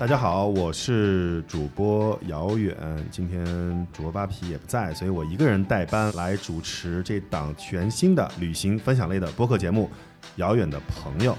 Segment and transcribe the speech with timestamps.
[0.00, 2.74] 大家好，我是主播姚远。
[3.10, 9.90] 今天主播扒皮也不在，所以我一个人代班来主持这档全新的旅行分享类的播客节目
[10.36, 11.36] 《遥远的朋友》。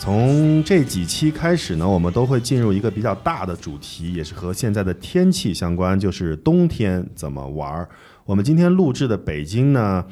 [0.00, 7.86] 从这几期开始呢，我们都会进入一个比较大的主题，也是和现在的天气相关，就是冬天怎么玩儿。
[8.24, 10.02] 我们今天录制的北京呢，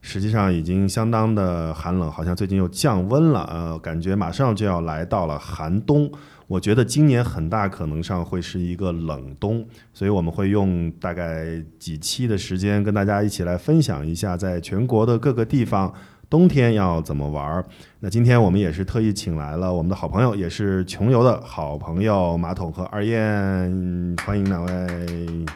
[0.00, 6.08] 实际上已经相当的寒冷，好像最近又降温了，呃，感觉马上就要来到了寒冬。
[6.46, 15.92] 我觉得今年很大可能上会是一个冷冬，所以我们会用大概几期的时间跟大家一起来分享一下，在全国的各个地方。
[16.34, 17.64] 冬天要怎么玩儿？
[18.00, 25.46] 那今天我们也是特意请来了我们的好朋友，也是穷游的好朋友马桶和二燕，欢迎两位。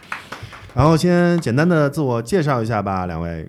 [0.76, 3.48] 然后先简单的自我介绍一下吧，两位。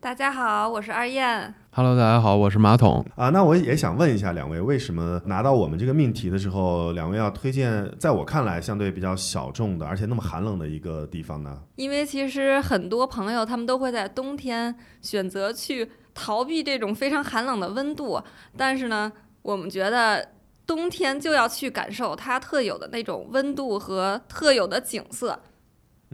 [0.00, 1.54] 大家好，我是二燕。
[1.70, 3.06] Hello，大家好，我是马桶。
[3.14, 11.56] 啊，那我也想问一下两位，为什么拿到我们这个命题的时候，两位要推荐在我看来相对比较小众的，而且那么寒冷的一个地方呢？
[11.76, 18.22] 因为其实很多朋友他们都会在冬天选择去逃避这种非常寒冷的温度，
[18.56, 19.12] 但是呢，
[19.42, 20.26] 我们觉得
[20.66, 25.38] 冬天就要去感受它特有的那种温度和特有的景色。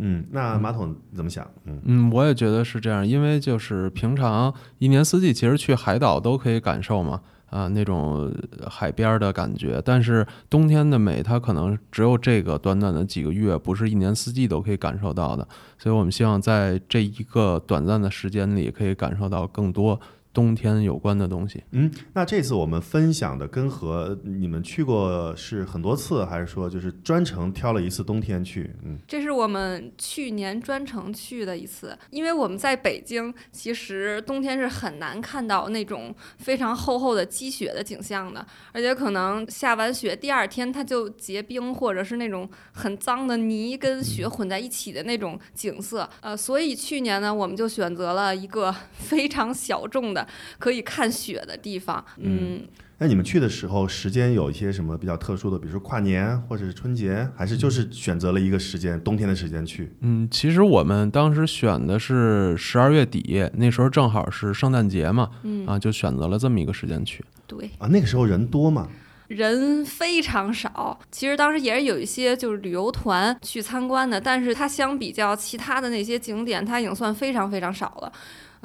[0.03, 1.49] 嗯，那马桶怎么想？
[1.67, 8.33] 嗯嗯，我也觉得是这样，因为就是平常一年四季其实去海岛都可以感受嘛，啊，那种
[8.69, 9.83] 海边儿的感觉。
[9.85, 15.47] 但是冬天的美，它可能只有这个短短的几个月，不是一年四季都可以感受到的。
[15.79, 20.01] 所以我们希望在这一个短暂的时间里，可以感受到更多
[20.33, 21.63] 冬天有关的东西。
[21.73, 28.71] 嗯，那这次我们分享的根河，你们去过是很多次，还是说就是专程挑了一次冬天去？
[28.85, 46.09] 嗯这是我们去年专程去的一次，因为我们在北京，其实冬天是很难看到那种非常厚厚的积雪的景象的，而且可能下完雪第二天它就结冰，或者是那种很脏的泥跟雪混在一起的那种景色。
[46.21, 50.20] 呃，所以去年呢，我们就选择了一个非常小众的
[50.59, 52.05] 可以看雪的地方。
[52.19, 52.63] 嗯，
[52.99, 59.93] 那你们去的时候时间有一些什么比较特殊的，比如说跨年或者是春节，还是就是选择了一个时间，冬天的时间去？
[60.01, 67.25] 嗯，其实我们当时选的是十二月底，那时候正好是圣诞节嘛，嗯啊，就选择了这么一个时间去。
[67.47, 67.71] 对。
[67.79, 68.89] 啊，那个时候人多嘛？
[69.29, 78.13] 人非常少，其实当时也是有一些就是旅游团去参观的，但是它相比较其他的那些景点，它已经算非常非常少了。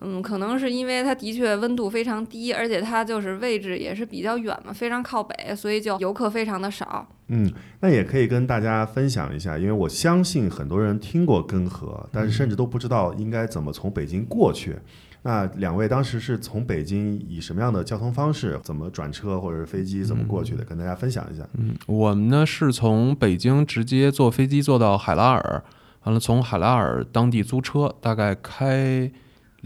[0.02, 7.08] 嗯，可能是因为它的确温度非常低，而且它就是位置也是比较远嘛，非常靠北，所以就游客非常的少。
[7.30, 14.76] 嗯，那也可以跟大家分享一下，因为我相信很多人听过根河，但是甚至都不知道应该怎么从北京过去。
[15.24, 20.64] 那两位当时是从北京以什么样的交通方式，怎么转车或者是飞机怎么过去的？
[20.64, 21.44] 跟大家分享一下。
[21.58, 25.64] 嗯，我们呢是从北京直接坐飞机坐到海拉尔，
[26.04, 29.12] 完了从海拉尔当地租车，大概开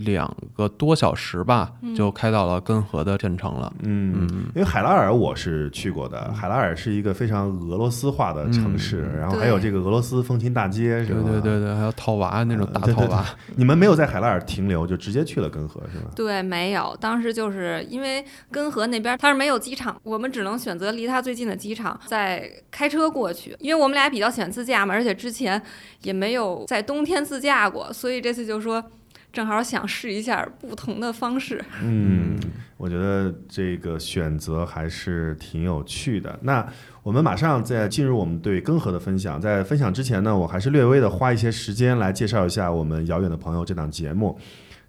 [0.06, 3.72] 两个多小时吧，就开到了根河的镇城了。
[3.84, 11.22] 嗯，因为海拉尔我是去过的，海拉尔是一个非常俄罗斯化的城市，然后还有这个俄罗斯风情大街，是吧？
[11.24, 13.26] 对对对，还有套娃那种大对对对套娃。
[13.56, 16.12] 你们没有在海拉尔停留，就直接去了根河，是吧？
[16.16, 23.56] 对，没有，当时就是因为根河那边它是没有机场，我们只能选择离它最近的机场，再开车过去。
[23.60, 25.62] 因为我们俩比较喜欢自驾嘛，而且之前
[26.04, 28.84] 也没有在冬天自驾过，所以这次就说
[29.32, 31.64] 正好想试一下不同的方式。
[31.84, 32.38] 嗯，
[32.78, 36.38] 我觉得这个选择还是挺有趣的。
[36.42, 36.68] 那
[37.04, 39.40] 我们马上再进入我们对根河的分享。
[39.40, 44.38] 在分享之前呢，我还是略微的花一些时间来介绍一下我们遥远的朋友这档节目。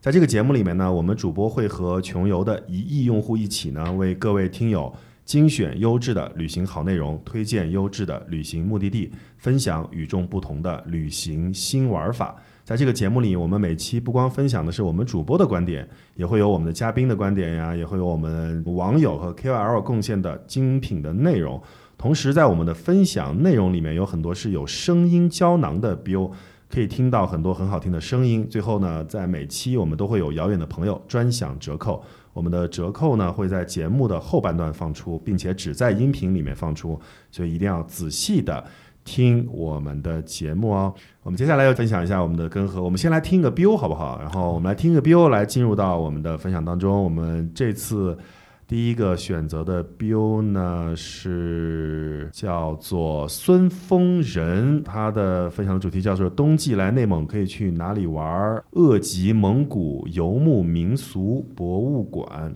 [0.01, 4.91] 在这个节目里面呢，我们主播会和穷游的一亿用户一起呢，为各位听友
[5.27, 12.35] 精选优质的旅行好内容，推荐优质的旅行目的地，分享与众不同的旅行新玩法。
[12.71, 21.61] 在这个节目里，我们每期不光分享的是我们主播的观点，也会有我们的嘉宾的观点呀，也会有我们网友和 KOL 贡献的精品的内容。
[21.99, 26.31] 同时，在我们的分享内容里面，有很多是有声音胶囊的 BO，
[26.73, 28.47] 可以听到很多很好听的声音。
[28.49, 32.01] 最后呢，在每期我们都会有遥远的朋友专享折扣。
[32.33, 36.97] 我们的折扣呢会在节目的后半段放出，并且只在音频里面放出，
[37.33, 38.65] 所以一定要仔细的
[39.05, 40.95] 听我们的节目哦。
[41.23, 44.19] 我们接下来要分享一下我们的根河，我们先来听个 BU 好不好？
[44.21, 47.03] 然后我们来听个 BU 来进入到我们的分享当中。
[47.03, 48.17] 我们这次
[48.67, 58.63] 第一个选择的 BU 呢是叫做孙峰仁，他的分享的主题叫做“冬季来内蒙可以去哪里玩？
[58.73, 62.55] 鄂吉蒙古游牧民俗博物馆”。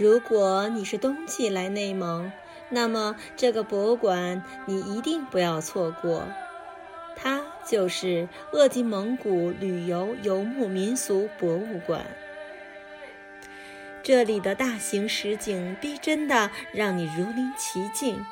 [0.00, 2.32] 如果你是冬季来内蒙，
[2.70, 6.26] 那么这个博物馆你一定不要错过。
[7.16, 12.06] 它就是鄂吉蒙古旅游游牧民俗博物馆。
[14.02, 18.24] 这里的大型实景逼真的让你如临其境，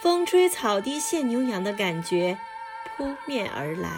[0.00, 2.38] 风吹草低见牛羊的感觉
[2.96, 3.90] 扑面而来。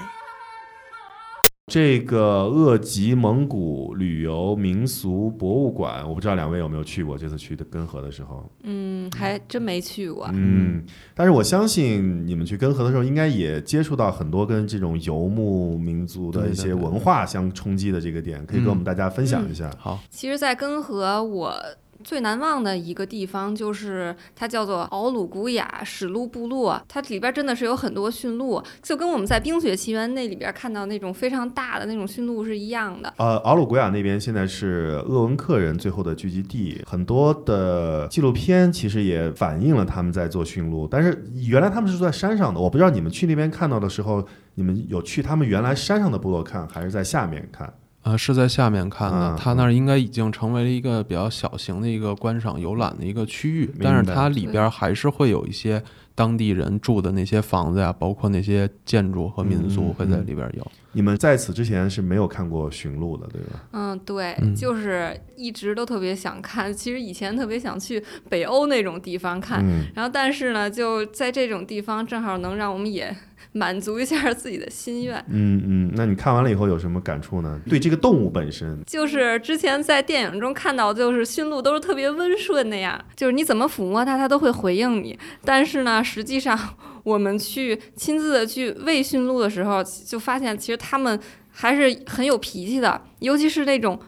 [1.73, 7.17] 这个鄂吉蒙古旅游民俗博物馆，我不知道两位有没有去过？
[7.17, 10.29] 这次去的根河的时候，嗯，还真没去过。
[10.35, 10.85] 嗯，
[11.15, 19.75] 但是我相信你们去根河的时候，应该也接触到很多跟这种游牧民族的一些文化相冲击的这个点，可以跟我们大家分享一下。
[19.79, 21.55] 好，其实，在根河，我
[22.03, 33.13] 最难忘的一个地方就是它叫做敖鲁古雅史路部落，它里边真的是有很多驯鹿，就跟我们在《冰雪奇缘》那里边看到那种非常大的那种驯鹿是一样的。
[33.17, 47.73] 呃，敖鲁古雅那边现在是鄂温克人最后的聚集地，很多的纪录片其实也反映了他们在做驯鹿，但是原来他们是住在山上的，我不知道你们去那边看到的时候，你们有去他们原来山上的部落看，还是在下面看？
[48.03, 55.83] 呃，是在下面看的嗯，它那儿应该已经成为了一个比较小型的一个观赏游览的一个区域，但是它里边儿还是会有一些
[56.15, 60.67] 当地人住的那些房子呀，包括那些建筑和民嗯宿会在嗯里边儿有。
[60.95, 63.63] 你们在此之前是没有看过驯鹿的，对吧？
[63.73, 66.75] 嗯，对，嗯就是一直都特别想看。
[66.75, 73.17] 其实以前特别想去北欧那种地方看，嗯，然后但是呢，就在这种地方正好能让我们也
[73.53, 75.23] 满足一下自己的心愿。
[75.29, 77.61] 嗯嗯，那你看完了以后有什么感触呢？
[77.69, 85.19] 对这个动物本身，就是之前在电影中看到，就是驯鹿都是特别温顺的呀，就是你怎么抚摸它，它都会回应你。
[85.45, 86.59] 但是呢，实际上
[87.05, 91.19] 我们去亲自的去喂驯鹿的时候，就发现其实它们
[91.51, 93.99] 还是很有脾气的，尤其是那种。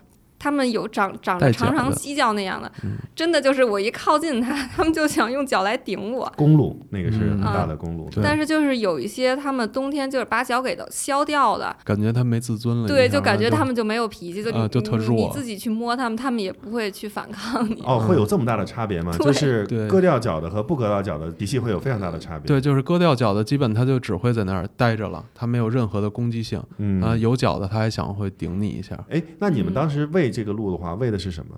[0.45, 6.31] 它们有长长长长犄角那样的，嗯真的就是我一靠近它， 它们就想用脚来顶我。
[6.37, 17.83] 公鹿那个是很嗯大的公鹿，对但是就是有一些它们冬天就是把脚给都削掉的，感觉它没自尊了，对，就感觉就他们就没有脾气，就就特你你自己去摸它们，它们也不会去反抗你。
[17.87, 19.17] 哦，会有这么大的差别吗？
[19.19, 22.47] 就是割掉脚的和不割掉脚的脾气会有非常大的差别。
[22.47, 26.63] 对，就是割掉脚的，基本它就只会在那儿待着了，它没有任何的攻击性。
[26.77, 28.99] 嗯啊，有脚的它还想会顶你一下。
[29.09, 31.57] 哎，那你们嗯当时喂这个鹿的话，喂的是什么？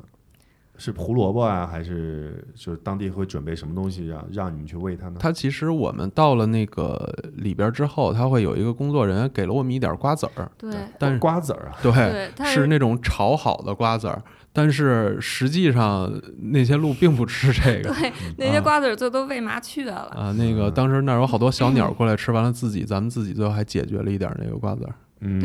[0.78, 5.16] 是胡萝卜啊，还是就是当地会准备什么东西让让你们去喂它呢？
[5.18, 16.12] 它其实我们到了那个里边之后，它会有一个工作人员给了我们一点瓜子儿，对但是瓜子儿啊，对，对，是那种炒好的瓜子儿，但是实际上
[16.52, 20.12] 那些鹿并不吃这个对那些瓜子儿就都喂麻雀了。
[20.14, 20.30] 啊。
[20.32, 24.94] 那个当时那儿有好多小鸟过来吃，完了自己咱们自己最后还解决了一点那个瓜子儿。
[25.20, 25.42] 嗯，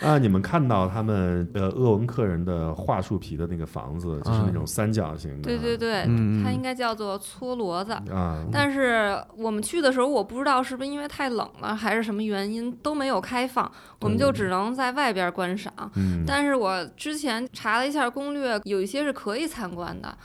[0.00, 6.04] 啊， 你们看到他们呃鄂温克人的桦树皮的那个房子，就是那种三角形的，对对对，
[6.44, 7.92] 它应该叫做搓骡子。
[8.12, 15.72] 啊，但是我们去的时候，我不知道是不是因为太冷了，还是什么原因都没有开放，我们就只能在外边观赏。
[15.94, 20.16] 嗯，但是我之前查了一下攻略，有一些是可以参观的。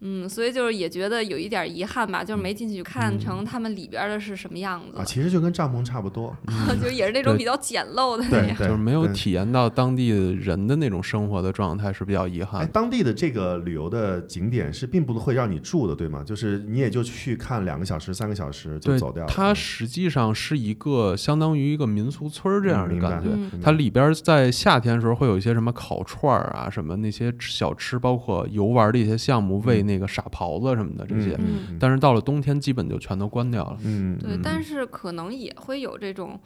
[0.00, 6.36] 嗯，所以就是也觉得有一点遗憾吧，就是没进去看成他们里边的是什么样子啊，，其实就跟帐篷差不多，
[6.82, 8.56] 就也是那种比较简陋的那样。
[8.56, 16.22] 对对，就是没有体验到当地人的那种生活的状态是比较遗憾哎，当地的这个旅游的景点是并不会让你住的，对吗？
[16.24, 19.32] 就是你也就去看两个小时、三个小时就走掉了。
[19.32, 23.28] 它实际上是一个相当于一个民俗村儿这样的感觉。
[23.30, 31.36] 嗯它里边在夏天的时候会有一些什么烤串儿啊，什么那些小吃，包括游玩的一些项目，喂那个傻狍子什么的这些。
[31.80, 33.76] 但是到了冬天，基本就全都关掉了。
[33.82, 36.38] 嗯，对，嗯但是可能也会有这种，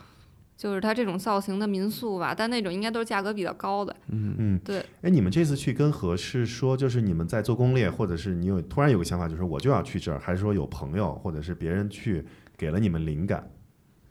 [0.57, 3.95] 就是它这种造型的民宿吧，但那种应该都是价格比较高的。
[4.09, 4.83] 嗯，嗯，对。
[5.03, 12.25] 哎，你们这次去根河是说，就是你们在做攻略，或者是你有突然有个想法，就是我就要去这儿，还是说有朋友或者是别人去
[12.57, 13.51] 给了你们灵感？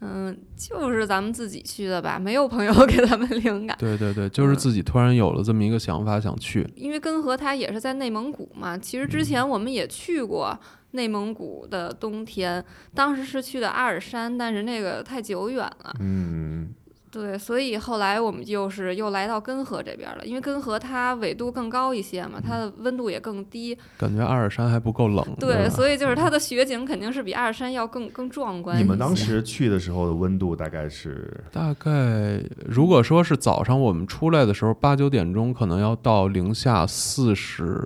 [0.01, 3.77] 嗯，就是咱们自己去的吧，没有朋友给咱们灵感。
[3.79, 6.67] 对对对，就是自己突然有了这么一个想法，想去。
[6.75, 10.60] 因为根河它也是在内蒙古嘛，其实之前我们也去过
[10.91, 12.63] 内蒙古的冬天，
[12.96, 15.93] 当时是去的阿尔山，但是那个太久远了。
[16.00, 16.74] 嗯，
[17.12, 25.25] 对，所以后来我们就是又来到根河这边了，因为根河它纬度更高一些嘛，它的温度也更低，感觉阿尔山还不够冷。
[25.38, 28.80] 对，所以就是它的雪景肯定是比阿尔山要更更壮观。
[28.80, 37.86] 你们当时去的时候的温度大概是大概如果说是早上我们出来的时候，八九点钟可能要到零下四十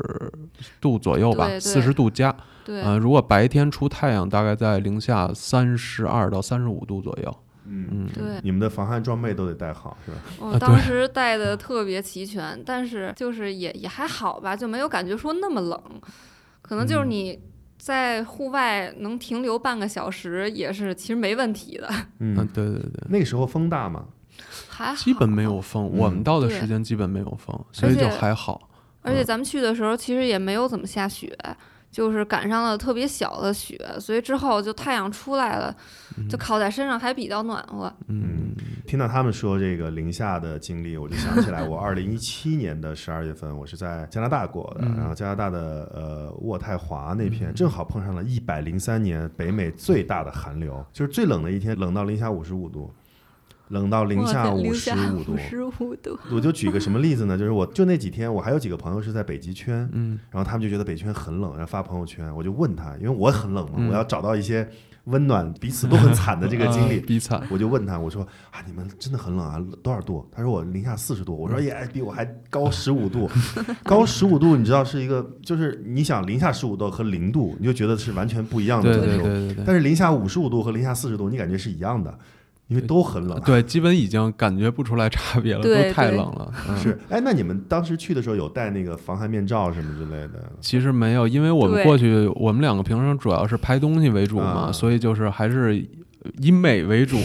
[0.80, 2.36] 度左右吧，四十度加。
[2.64, 7.36] 对，呃，如果白天出太阳，大概在零下三十二到三十五度左右。
[7.68, 10.18] 嗯，嗯，对，你们的防寒装备都得带好是吧？
[10.40, 15.82] 我啊当时带的特别齐全，但是就是也也还好吧，就没有感觉说那么冷，
[16.62, 17.12] 可能就是嗯。
[17.12, 17.40] 你
[17.78, 21.88] 在户外能停留半个小时也是其实没问题的，
[22.20, 23.04] 嗯，嗯，对对对。
[23.10, 24.06] 那个时候风大嘛，
[24.68, 24.96] 还好。
[24.96, 28.70] 基本没有风，我们到的时间基本没有风，所以就还好。
[29.02, 31.38] 而且咱们去的时候其实也没有怎么下雪，
[31.96, 35.74] 就是赶上了特别小的雪，所以之后就太阳出来了，
[36.30, 37.90] 就烤在身上还比较暖和。
[38.10, 38.54] 嗯，
[38.86, 44.98] 听到他们说这个零下的经历，我就想起来，我二零一七年的十二月份，我是在加拿大过的，嗯。
[44.98, 52.94] 然后加拿大的呃渥太华那片正好碰上了一百零三年北美最大的寒流，就是最冷的一天，冷到零下五十五度，
[53.70, 55.38] 冷到零下五十五度。
[55.38, 57.38] 十五度，我就举个什么例子呢？
[57.38, 64.68] 就是我就那几天，我还有几个朋友是在北极圈，嗯，然后他们就觉得北极圈很冷，然后发朋友圈，我就问他，因为我很冷嘛，嗯我要找到一些
[65.06, 67.42] 温暖彼此都很惨的这个经历啊，比惨。
[67.50, 70.28] 我就问他，我说啊，你们真的很冷啊，多少度？
[70.32, 71.36] 他说我零下四十度。
[71.36, 73.30] 我说也比我还高十五度，
[73.84, 79.24] 高十五度，你知道是一个，就是你想零下十五度和零度，你就觉得是完全不一样的对对那种。
[79.24, 79.64] 对对对。
[79.66, 82.18] 但是零下五十五度和零下四十度，你感觉是一样的，
[82.68, 83.40] 因为都很冷。
[83.42, 86.52] 对，基本已经感觉不出来差别了，都太冷了。
[86.70, 90.52] 嗯、是，哎，那你们当时去的时候有戴那个防寒面罩什么之类的？
[90.62, 95.86] 其实没有，因为我们过去，我们两个平时主要是拍东西为主嘛，啊所以就是还是
[96.40, 97.18] 以美为主，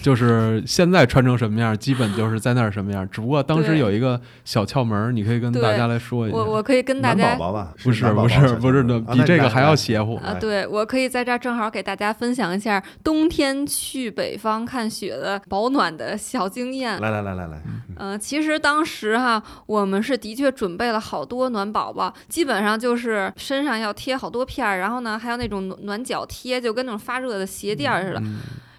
[0.00, 3.08] 就是现在穿成什么样，基本就是在那儿什么样。
[3.10, 6.36] 只不过当时有一个小窍门儿，你可以跟大家来说一下。
[6.36, 7.72] 我我可以跟大暖家宝宝吧？
[7.82, 9.74] 不是宝宝不是不是比这个还要。
[9.80, 10.16] 邪乎。
[10.16, 17.00] 啊，来对，我可以在这儿正好给大家分享一下冬天去北方看雪的保暖的小经验。
[17.00, 17.62] 来来来来来，
[18.00, 28.20] 嗯、其实当时哈，我们是的确准备了好多暖宝宝，基本上就是身上要贴好多片儿，然后呢，还有那种暖暖脚贴，就跟那种发热的鞋垫儿似的。
[28.20, 28.38] 嗯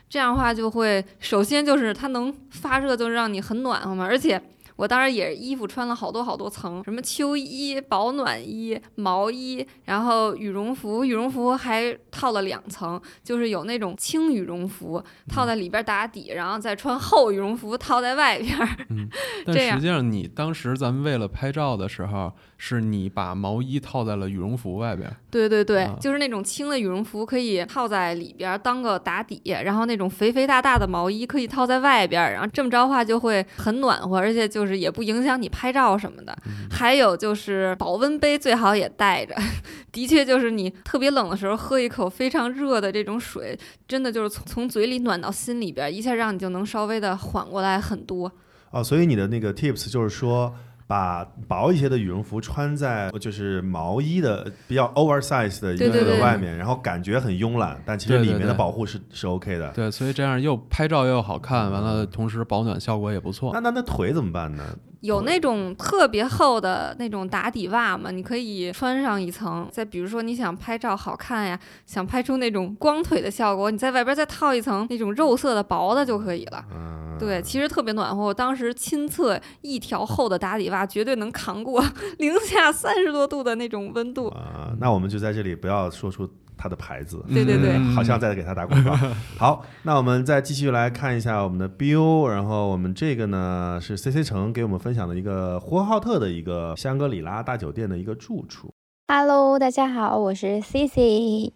[0.10, 4.42] 这样的话就会，首先就是它能发热，就让你很暖和嘛，而且。
[4.75, 18.68] 我当时也衣服穿了好多好多层，什么秋衣、保暖衣、毛衣，然后羽绒服，羽绒服还套了两层，就是有那种轻羽绒服套在里边打底，然后再穿厚羽绒服套在外边儿。
[19.46, 25.16] 但实际上，你当时咱们为了拍照的时候，是你把毛衣套在了羽绒服外边儿。
[25.30, 36.38] 对对对，啊就是那种轻的羽绒服可以套在里边儿当个打底，然后那种肥肥大大的毛衣可以套在外边儿，然后这么着的话就会很暖和，而且就是也不影响你拍照什么的。
[36.70, 39.36] 还有就是保温杯最好也带着，
[39.91, 48.32] 的确就是你特别冷的时候喝一口非常热的这种水，真的就是从从嘴里暖到心里边儿，一下让你就能稍微的缓过来很多。
[48.72, 50.56] 哦，所以你的那个 tips 就是说，
[50.91, 59.71] 把薄一些的羽绒服穿在就是毛衣的比较 oversize 的一个对对对外面，然后感觉很慵懒，但其实里面的保护是是 OK 的。
[59.71, 63.62] 对，所以这样又拍照又好看，完了同时保暖效果也不错那。
[63.62, 64.65] 那那腿怎么办呢？
[65.01, 69.67] 有那种特别厚的那种打底袜嘛，你可以穿上一层。
[69.72, 76.63] 再比如说你想拍照好看呀，想拍出那种光腿的效果，你在外边再套一层那种肉色的薄的就可以了。
[76.72, 78.24] 嗯，对，其实特别暖和。
[78.24, 81.84] 我当时亲测一条厚的打底袜，绝对能扛过
[82.20, 84.27] 零下三十多度的那种温度。
[84.27, 86.29] 啊、那我们就在这里不要说出
[86.62, 87.24] 它的牌子。
[87.27, 88.96] 对对对嗯好像在给他打广告。
[89.36, 98.72] 好，那我们再继续来看一下我们的 bill，然后我们这个呢是 C C 城给我们分享的一个呼和浩特的一个香格里拉大酒店的一个住处。
[99.08, 101.53] Hello，大家好，我是 Cici。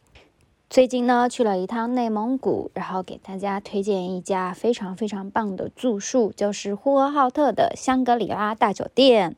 [0.67, 9.35] 最近呢去了一趟内蒙古，然后给大家推荐一家非常非常棒的住宿，就是呼和浩特的香格里拉大酒店。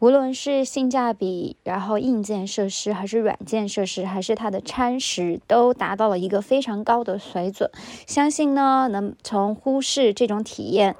[0.00, 7.68] 无论是性价比，然后硬件设施，还是软件设施，还是它的餐食，都达到了一个非常高的水准。
[8.06, 10.94] 相信呢，能从呼市这种体验、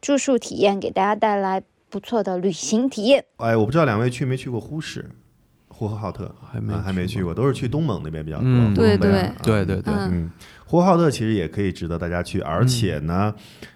[0.00, 1.60] 住宿体验，给大家带来
[1.90, 3.24] 不错的旅行体验。
[3.38, 5.10] 哎，我不知道两位去没去过呼市，
[5.68, 8.46] 呼和浩特还没啊还没去去过，都是去东盟那边比较多。
[8.76, 8.96] 对啊
[9.42, 10.30] 对对对，嗯嗯，
[10.66, 13.34] 呼和浩特其实也可以值得大家去，而且呢，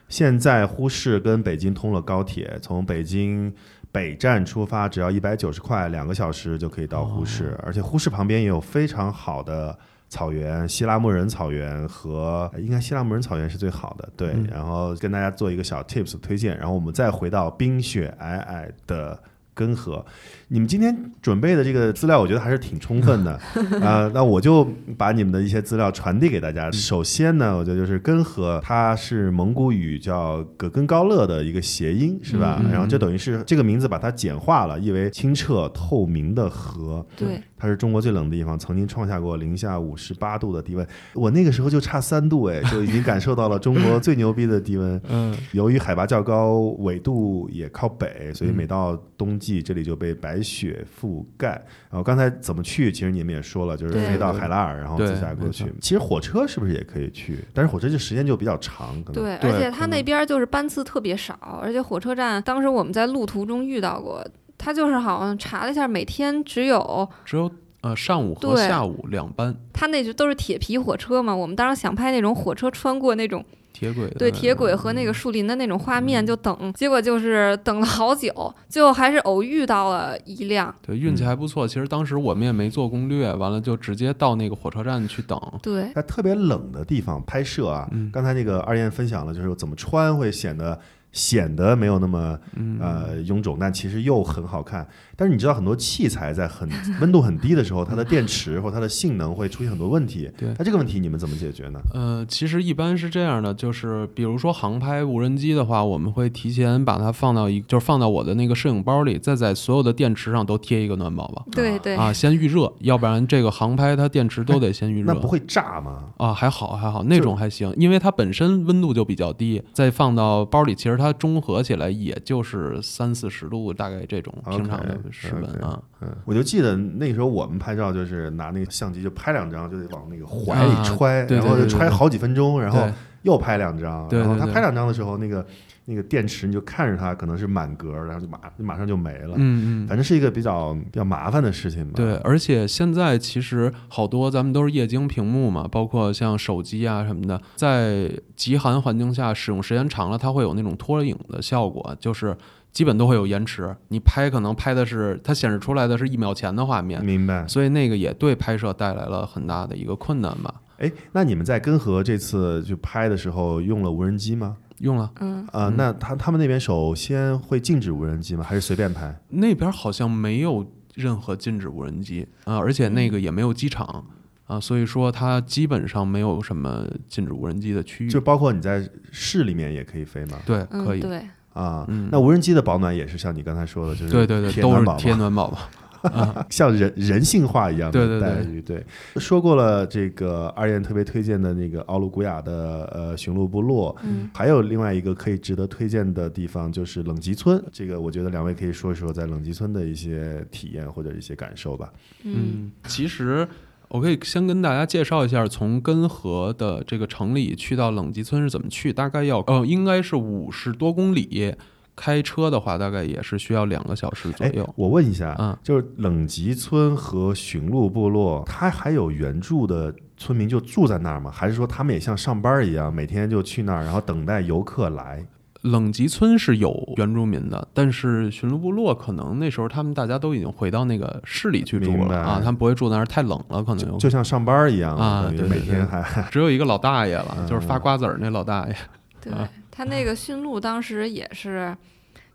[0.09, 3.53] 现在呼市跟北京通了高铁，从北京
[3.93, 9.77] 北站出发只要一百九十块，两个小时就可以到呼市，而且呼市旁边也有非常好的
[10.09, 14.31] 草原、希拉穆人草原和应该希拉穆人草原是最好的，对。
[14.33, 14.47] 嗯。
[14.51, 19.23] 然后跟大家做一个小 tips 推荐，然后我们再回到冰雪皑皑的
[19.61, 20.05] 根河。
[20.49, 23.33] 你们今天准备的这个资料，我觉得还是挺充分的，
[23.85, 26.71] 啊、那我就把你们的一些资料传递给大家。
[26.73, 32.57] 首先呢，我觉得就是根河，它是蒙古语叫葛根高勒的一个谐音，是吧？
[32.61, 37.07] 嗯嗯然后就等于是这个名字把它简化了，意为清澈透明的河。
[37.17, 40.87] 对，它是中国最冷的地方，曾经创下过零下五十八度的低温。
[41.13, 45.01] 我那个时候就差三度，哎，就已经感受到了中国最牛逼的低温。
[45.09, 51.51] 嗯由于海拔较高，纬度也靠北，所以每到冬季这里就被白雪覆盖。
[51.91, 55.71] 然后刚才怎么去，其实你们也说了，就是飞到海拉尔，然后对自驾过去。
[55.81, 57.39] 其实火车是不是也可以去？
[57.53, 59.23] 但是火车就时间就比较长，可能。
[59.23, 64.25] 对，而且它那边就是班次特别少，而且火车站当时我们在路途中遇到过，
[64.63, 67.51] 它就是好像查了一下，每天只有只有
[67.81, 71.35] 呃上午和下午两班他那就都是铁皮火车嘛。
[71.35, 80.75] 我们当时想拍那种火车穿过那种铁轨的对铁轨和那个树林的那种画面，就等，结果就是等了好久，最后还是偶遇到了一辆。
[80.83, 81.67] 对运气还不错。
[81.67, 85.41] 其实当时我们也没做攻略，完了就直接到那个火车站去等。
[85.63, 90.79] 对，在特别冷的地方拍摄啊，嗯刚才那个二燕分享了，就是怎么穿会显得
[91.13, 92.39] 显得没有那么
[92.81, 94.87] 呃臃肿，但其实又很好看。
[95.21, 96.67] 但是你知道，很多器材在很
[96.99, 100.31] 温度很低的时候，它的电池或它的性能会出现很多问题。
[100.39, 101.79] 对那这个问题你们怎么解决呢？
[101.93, 115.13] 呃，其实一般是这样的，就是比如说航拍无人机的话，我们会提前把它放到一，就是放到我的那个摄影包里，再在所有的电池上都贴一个暖宝宝对对，啊，先预热，要不然这个航拍它电池都得先预热。
[115.13, 116.05] 那不会炸吗？
[116.17, 125.83] 啊，还好还好，那种还行，因为它本身温度就比较低，再放到包里，其实它中和起来也就是三四十度，大概这种平常的室温 OK 啊。
[126.01, 132.89] 嗯，我就记得那时候我们拍照就是拿那个相机就拍两张，就得往那个怀里啊揣，然后就揣好几分钟，然后
[133.23, 135.45] 又拍两张，然后他拍两张的时候，那个
[135.85, 139.35] 那个电池你就看着它可能是满格，然后就马马上就没了。
[139.37, 141.93] 嗯嗯，反正是一个比较比较麻烦的事情吧。
[141.97, 152.35] 对，而且现在其实好多咱们都是液晶屏幕嘛，包括像手机啊什么的，在极寒环境下使用时间长了，它会有那种脱影的效果，就是
[152.73, 153.75] 基本都会有延迟。
[153.89, 157.47] 你拍可能拍的是它显示出来的是一秒前的画面，明白。
[157.47, 160.55] 所以那个也对拍摄带来了很大的一个困难吧。
[160.79, 164.57] 哎，那你们在根河这次去拍的时候用了无人机吗？
[164.79, 168.43] 用了嗯，啊、嗯那他他们那边首先会禁止无人机吗？
[168.43, 169.15] 还是随便拍？
[169.29, 174.05] 那边好像没有任何禁止无人机啊、而且那个也没有机场
[174.47, 178.09] 啊、所以说它基本上没有什么禁止无人机的区域。
[178.09, 180.39] 就包括你在市里面也可以飞吗？
[180.47, 181.01] 对，嗯，可以。
[181.01, 185.59] 对，啊，嗯那无人机的保暖也是像你刚才说的，就是对对对，都是贴暖宝宝贴暖宝宝。
[186.03, 188.63] 啊， 像人人性化一样对对对的待遇。
[188.63, 188.83] 对，
[189.17, 197.63] 说过了这个二燕特别推荐的那个奥鲁古雅的呃驯鹿部落，嗯，还有另外一个可以值得推荐的地方就是冷极村。
[197.71, 201.93] 这个我觉得两位可以说一说在冷极村的一些体验或者一些感受吧。
[202.23, 203.47] 嗯，嗯，其实
[203.91, 211.55] 我可以先跟大家介绍一下，从根河的这个城里去到冷极村是怎么去，大概要呃应该是五十多公里，
[211.97, 214.75] 开车的话大概也是需要两个小时左哎右，。
[214.77, 221.31] 我问一下，嗯就是冷极村和驯鹿部落，它还有原住的村民就住在那儿吗？
[221.31, 225.27] 还是说他们也像上班一样，每天就去那儿，然后等待游客来？
[225.63, 233.87] 冷极村是有原住民的，但是驯鹿部落可能那时候他们大家都已经回到那个市里去住了啊，他们不会住那儿，太冷了，可能。
[233.87, 238.75] 有就像上班一样啊对每天还 只有一个老大爷了，嗯就是发瓜子儿那老大爷。
[239.21, 241.77] 对啊他那个驯鹿当时也是，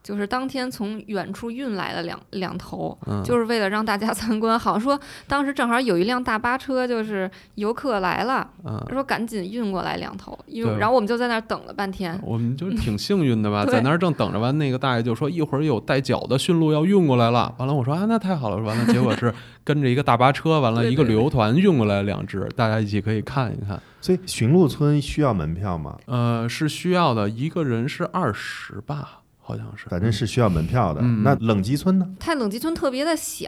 [0.06, 4.58] 就是当天从远处运来了两两头，嗯，就是为了让大家 参观。
[4.58, 12.18] 好像说当时正好有一辆大巴车，就是游客来了，他，说赶紧运过来两头，因为然后我们就在那儿等了半天。
[12.22, 17.52] 我们就挺幸运的吧， 在那儿正等着完，那个大爷就说一会儿有带脚的驯鹿要运过来了。
[17.58, 18.58] 完了，我说啊，那太好了。
[18.58, 19.34] 完了，结果是
[19.66, 23.82] 跟着一个大巴车，完了一个旅游团运过来两只，大家一起可以看一看。
[24.00, 25.98] 所以驯鹿村需要门票吗？
[26.06, 29.88] 呃，是需要的，一个人是二十吧，好像是。
[29.88, 31.02] 反正是需要门票的。
[31.04, 32.08] 嗯那冷极村呢？
[32.20, 33.48] 它冷极村特别的小，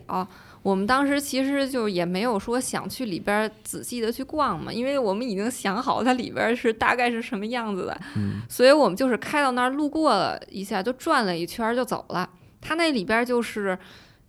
[0.61, 12.29] 我们当时其实就也没有说想去里边儿仔细的去逛嘛，因为我们已经想好它里边儿是大概是什么样子的，嗯所以我们就是开到那儿路过了一下，就转了一圈儿就走了。
[12.61, 13.77] 它那里边儿就是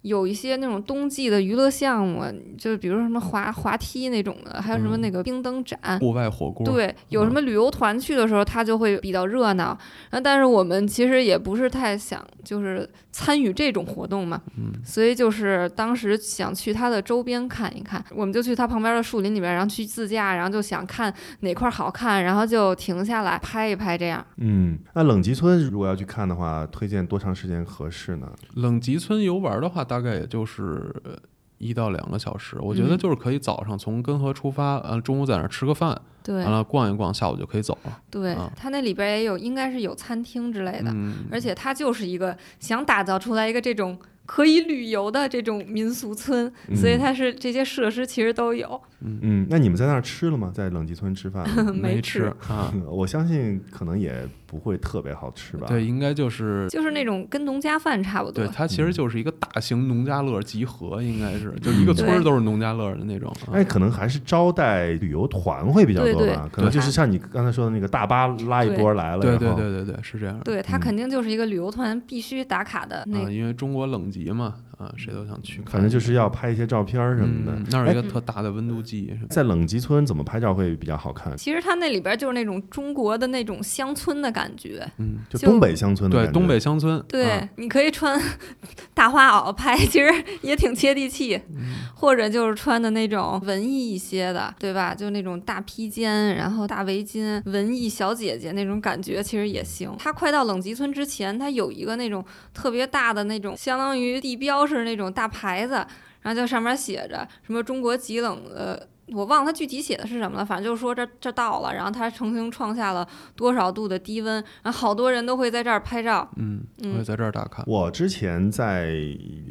[0.03, 2.25] 有一些那种冬季的娱乐项目，
[2.57, 5.79] 就是比如说什么滑滑梯那种的，还有什么嗯那个冰灯展。
[5.99, 9.77] 户外火锅，对，有什么旅游团去的时候，它就会比较热闹。
[10.11, 24.25] 然后，但是我们其实也不是太想就是参与这种活动嘛，嗯所以就是当时想去它的周边看一看，我们就去它旁边的树林里边，然后去自驾，然后就想看哪块儿好看，然后就停下来拍一拍，这样。
[24.37, 28.31] 嗯，那冷极村如果要去看的话，推荐多长时间合适呢？
[28.55, 31.13] 冷极村游玩的话，大概也就是呃
[31.59, 32.57] 一到两个小时。
[32.61, 38.01] 我觉得嗯就是可以早上从根河出发，呃，中午在那儿吃个饭，对完了逛一逛，下午就可以走了。
[38.11, 48.79] 对啊，它那里边也有，应该是有餐厅之类的，嗯，而且它就是一个想打造出来一个这种可以旅游的这种民俗村，所以嗯它是这些设施其实都有。
[49.01, 50.53] 嗯，那你们在那儿吃了吗？
[50.55, 51.49] 在冷极村吃饭？
[51.75, 52.71] 没吃啊。
[52.91, 55.67] 我相信可能也不会特别好吃吧。
[55.69, 58.53] 对，应该就是就是那种跟农家饭差不多对，。
[58.53, 63.31] 它其实就是一个大型农家乐集合，应该是就一个村儿都是农家乐的那种。
[63.47, 70.39] 啊哎，可能还是招待旅游团会比较多吧，对对可能就是像你刚才说的那个大巴拉一波来了，对对对对对，是这样。
[70.45, 75.73] 对，它嗯肯定就是一个旅游团必须打卡的那啊，因为中国冷极嘛，啊，谁都想去看。
[75.73, 77.53] 反正就是要拍一些照片儿什么的。
[77.53, 79.13] 嗯，那儿有一个哎特大的温度计。
[79.29, 81.37] 在冷极村怎么拍照会比较好看？
[81.37, 84.89] 其实它那里边就是那种中国的那种乡村的感觉。
[84.99, 87.05] 嗯，就就东北乡村的对，感觉东北乡村。
[87.09, 88.21] 对，啊你可以穿
[88.95, 90.09] 大花袄拍，其实
[90.43, 91.41] 也挺接地气。
[91.51, 94.95] 嗯或者就是穿的那种文艺一些的，对吧？
[94.95, 99.91] 就那种大披肩，然后大围巾，文艺小姐姐那种感觉，其实也行。
[99.99, 105.75] 它快到冷极村之前，它有一个那种特别大的那种，相当于地标式那种大牌子，
[106.21, 108.79] 然后就上面写着什么中国极冷呃。
[109.15, 116.29] 我忘了它具体写的是什么了，反正就是说这这到了，然后它曾经创下了多少度的低温，然后好多人都会在这儿拍照。
[116.37, 117.65] 嗯，嗯会在这儿打卡。
[117.67, 118.93] 我之前在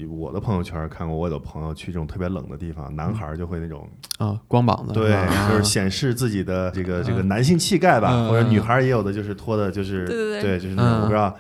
[0.07, 4.93] 我的朋友圈看过，我有朋友去这种特别冷的地方，男孩儿就会那种啊，光膀子。
[4.93, 5.17] 对，
[5.49, 11.35] 就是显示自己的这个这个嗯男性气概吧，嗯或者女孩儿也有的就是脱的，就是对对对就是那种嗯我不知道呃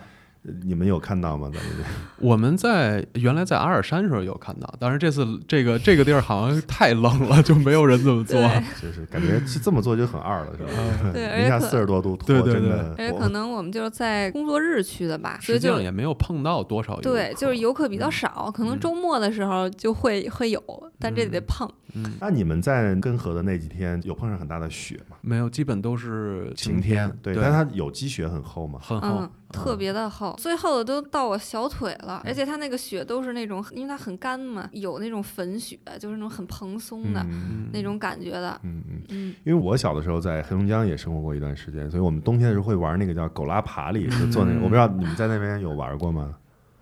[0.63, 1.49] 你们有看到吗？
[1.53, 8.39] 咱们这我们在原来在阿尔山时候有看到，但是这次这个这个地儿好像太冷了，就没有人这么做。
[8.81, 10.69] 就是感觉是这么做就很二了，是吧？
[11.13, 20.61] 对，零下四十多度，对对对脱真的而且可能我们就是在工作日去的吧，所以就实际上也没有碰到多少游对，就是游客比较嗯少，可能嗯周末的时候就会会有，
[20.99, 21.67] 但这得嗯碰。
[21.67, 21.86] 嗯，
[22.19, 25.17] 那你们在根河的那几天有碰上很大的雪吗？
[25.21, 27.09] 没有，基本都是晴天。
[27.21, 28.79] 对，对，但它有积雪很厚吗？
[28.81, 38.59] 很厚嗯，，特别的厚，最厚的都到我小腿了，而且它那个雪都是那种，因为它很干嘛，有那种粉雪，就是那种很蓬松的、嗯嗯那种感觉的。
[38.63, 39.01] 嗯嗯。
[39.09, 44.59] 嗯，因为我小的时候在黑龙江也生活过一段时间，所以我们冬天的时候会玩那个叫狗拉爬犁， 就坐那个。
[44.59, 46.35] 嗯我不知道你们在那边有玩过吗？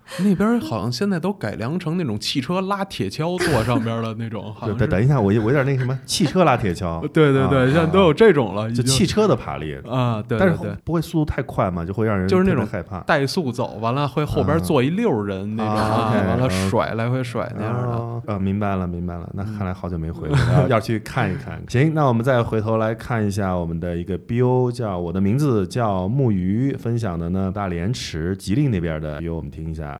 [0.24, 4.78] 那边好像现在都改良成那种汽车拉铁锹坐上边的那种，好对，像。
[4.78, 13.00] 等等一下，我有我有点那个什么汽车拉铁锹， 对对对，啊现在都有这种了，就汽车的爬犁，啊，对但是不会速度太快嘛，就会让人就是那种害怕。
[13.02, 17.80] 怠速走，完了会后边坐一溜人那种完了嗯甩来回甩那样的。
[17.88, 19.28] 哦啊，明白了，明白了。
[19.34, 21.60] 那嗯看来好久没回来，要 要去看一看。
[21.68, 29.95] 行，那我们再回头来看一下我们的一个 BO，叫我的名字叫木鱼，分享的呢大连池吉林那边的 BO，我们听一下。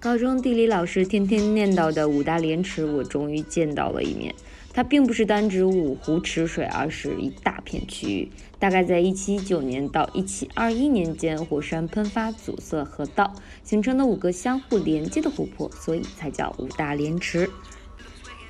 [0.00, 4.32] 高中地理老师天天念叨的五大连池，我终于见到了一面。
[4.72, 8.30] 它并不是单指五湖池水，而是一大片区域。
[8.60, 13.34] 大概在1719年到1721年间，火山喷发阻塞河道，
[13.64, 17.50] 形成了五个相互连接的湖泊，所以才叫五大连池。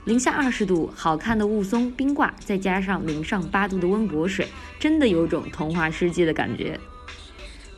[0.04, 4.46] 零下二十度，好看的雾凇冰挂，再加上零上八度的温泊水，
[4.78, 6.78] 真的有种童话世界的感觉。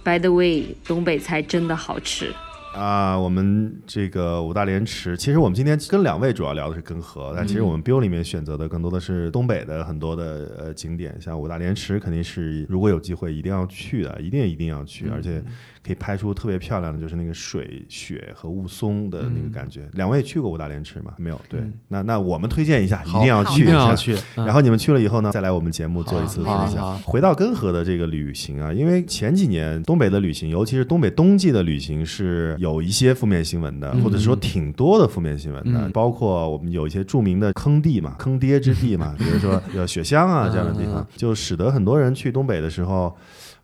[0.02, 2.34] By the way，东北菜真的好吃。
[2.72, 15.42] 啊，我们这个五大连池，其实我们今天跟两位主要聊的是根河，但其实我们 Bill 里面选择的更多的是东北的很多的呃景点，像五大连池肯定是如果有机会一定要去的，一定一定要去，而且
[15.90, 19.88] 可以拍出特别漂亮的，就是那个水雪和雾凇的那个感觉。
[19.94, 21.12] 两位去过五大连池吗？
[21.18, 24.16] 没有，对，嗯那那我们推荐一下，一定要去一定要去。
[24.36, 26.96] 嗯然后你们去了以后呢，再来我们节目做一次分享。
[27.00, 43.16] 回到根河的这个旅行啊，因为前几年东北的旅行，尤其是东北冬季的旅行，是有一些负面新闻的，嗯或者说挺多的负面新闻的，嗯包括我们有一些著名的坑地嘛，坑爹之地嘛，比如说有雪乡啊这样的地方嗯，就使得很多人去东北的时候。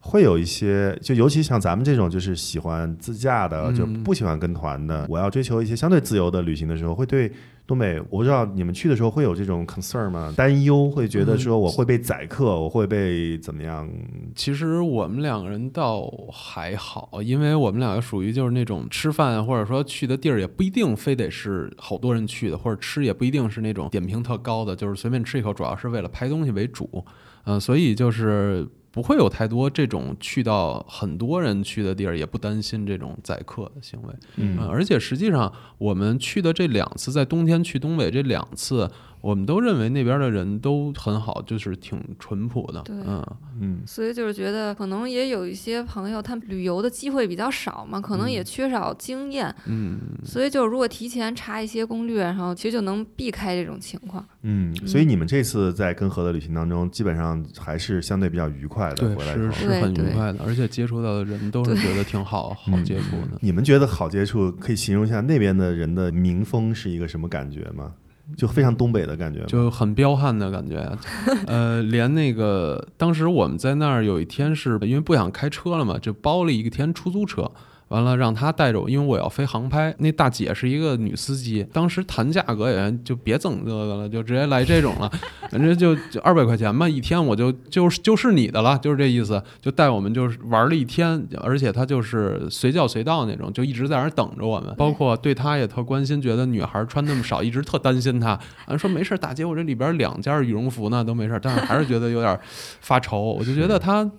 [0.06, 7.30] 会有一些，就尤其像咱们这种就是喜欢自驾的，嗯就不喜欢跟团的，我要追求一些相对自由的旅行的时候，会对
[7.66, 10.32] 东北，我不知道你们去的时候会有这种 concern 吗？
[10.36, 13.90] 担忧，会觉得说我会被宰客，我会被怎么样？
[14.36, 27.04] 其实我们两个人倒还好，因为我们两个属于就是那种吃饭或者说去的地儿也不一定非得是好多人去的，或者吃也不一定是那种点评特高的，就是随便吃一口，主要是为了拍东西为主。
[27.48, 28.66] 嗯、所以就是
[28.96, 34.08] 不会有太多这种去到很多人去的地儿，也不担心这种宰客的行为。
[34.36, 38.90] 嗯嗯，而且实际上我们去的这两次，在冬天去东北这两次，
[39.26, 42.80] 我们都认为那边的人都很好，就是挺淳朴的。
[42.82, 54.24] 对嗯，嗯所以就是觉得可能也有一些朋友，他旅游的机会比较少嘛，可能也缺少经验，嗯，所以就如果提前查一些攻略，然后其实就能避开这种情况。
[54.42, 58.94] 嗯，所以你们这次在跟河的旅行当中，基本上还是相对比较愉快的。
[58.94, 63.38] 对，回来是是很愉快的，而且接触到的人都是觉得挺好，好嗯接触的。
[63.40, 67.92] 你们觉得好接触，可以形容一下那边的人的民风是一个什么感觉吗？
[68.36, 69.44] 就非常东北的感觉？
[69.46, 70.98] 就很彪悍的感觉啊，
[71.46, 77.50] 呃，连那个当时我们在那儿有一天是因为不想开车了嘛，就包了一天出租车，
[77.88, 79.94] 完了让他带着我，因为我要飞航拍。
[79.98, 85.08] 那大姐是一个女司机，当时谈价格也就别整这个了，就直接来这种了，
[85.50, 102.36] 反正就就二百块钱吧，一天我就就是就是你的了，就是这意思，就带我们就是玩了一天，而且她就是随叫随到那种，就一直在那儿等着我们，包括对她也特关心，觉得女孩穿那么少，一直特担心她，俺说没事儿，大姐，我这里边两件羽绒服呢都没事儿，但是还是觉得有点
[102.80, 104.10] 发愁，我就觉得他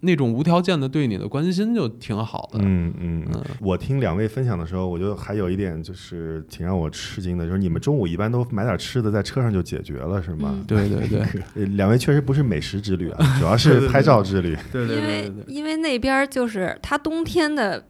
[0.00, 10.50] 那种无条件的对你的关心就挺好的，嗯嗯嗯，我听两位分享的时候，我就还有一点就是挺让我吃惊的，就是你们中午一般都买点吃的，在车上就解决了，是吗？
[10.54, 11.20] 嗯对对对
[11.56, 14.56] 呃两位确实不是美食之旅啊， 主要是拍照之旅。
[14.72, 17.84] 对对因为因为那边就是它冬天的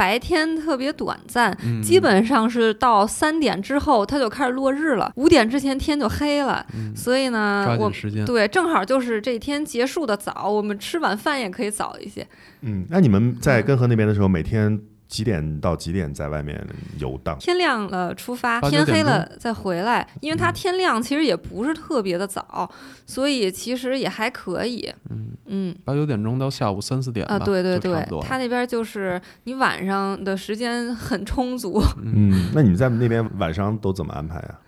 [0.00, 7.92] 白天特别短暂，嗯基本上是到三点之后它就开始落日了，五点之前天就黑了，嗯所以呢，我。
[8.24, 12.26] 对正好就是这天结束的早，我们吃晚饭也可以早一些。
[12.62, 16.64] 嗯，那你们在根河那边的时候，每天几点到几点在外面
[16.98, 17.36] 游荡？
[17.40, 22.70] 天亮了出发，天黑了再回来，因为它嗯天亮其实也不是特别的早，
[23.04, 24.88] 所以其实也还可以。
[25.10, 25.76] 嗯，嗯。
[25.84, 34.60] 八九点钟到下午三四点吧，啊，对对对他那边就是你晚上的时间很充足，嗯，那你们在那边晚上都怎么安排啊？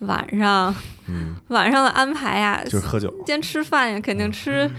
[0.00, 0.72] 晚上
[1.08, 3.12] 嗯， 晚上的安排呀，就是喝酒。
[3.26, 4.74] 先吃饭呀，肯定吃嗯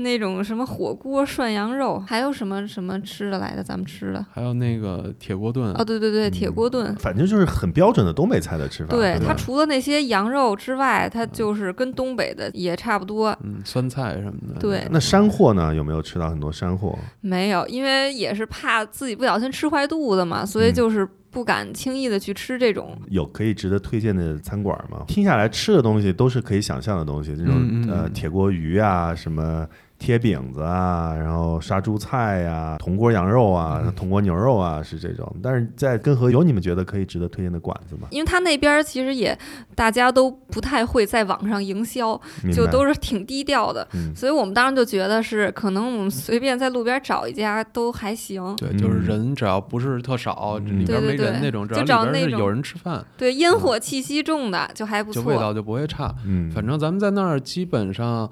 [0.00, 4.24] 那种什么火锅、涮羊肉，还有什么什么吃的来的，咱们吃的。
[4.30, 6.94] 还有那个铁锅炖，哦，对对对，铁锅炖。
[6.96, 8.90] 反正就是很标准的东北菜的吃法。
[8.90, 13.36] 对它除了那些羊肉之外，它就是跟东北的也差不多。
[13.42, 14.60] 嗯，酸菜什么的。
[14.60, 15.74] 对那山货呢？
[15.74, 16.98] 有没有吃到很多山货？
[17.20, 22.96] 没有，因为也是怕自己不小心吃坏肚子嘛，所以嗯就是不敢轻易的去吃这种。
[23.08, 25.04] 有可以值得推荐的餐馆吗？
[25.06, 29.66] 听下来吃的东西都是可以想象的东西，这种嗯嗯嗯呃铁锅鱼啊，什么
[30.00, 35.30] 贴饼子啊，然后杀猪菜呀、铜锅羊肉啊、嗯铜锅牛肉啊，是这种。
[35.42, 38.08] 但是在根河有你们觉得可以值得推荐的馆子吗？
[38.10, 39.38] 因为他那边其实也
[39.74, 42.18] 大家都不太会在网上营销，
[42.52, 48.42] 就都是挺低调的，嗯所以我们当时就觉得是可能我们随便在路边找一家都还行。
[48.56, 55.22] 对，就是嗯人只要不是特少，嗯里边没对对对人那种，只就要里边找那种是有人吃饭，对，烟火气息重的就还不错。
[55.22, 56.14] 就味道就不会差。
[56.24, 58.30] 嗯，反正咱们在那儿基本上。